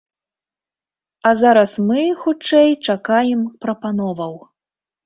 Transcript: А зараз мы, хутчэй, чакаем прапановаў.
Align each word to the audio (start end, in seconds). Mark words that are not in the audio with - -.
А 1.27 1.35
зараз 1.43 1.75
мы, 1.91 2.01
хутчэй, 2.25 2.71
чакаем 2.87 3.49
прапановаў. 3.67 4.33